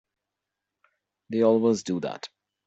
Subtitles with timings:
[1.29, 2.27] They always do that.